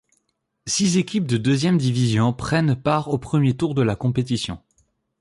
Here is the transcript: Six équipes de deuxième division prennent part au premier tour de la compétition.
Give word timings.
Six 0.65 0.97
équipes 0.97 1.27
de 1.27 1.37
deuxième 1.37 1.77
division 1.77 2.33
prennent 2.33 2.75
part 2.75 3.09
au 3.09 3.19
premier 3.19 3.55
tour 3.55 3.75
de 3.75 3.83
la 3.83 3.95
compétition. 3.95 4.59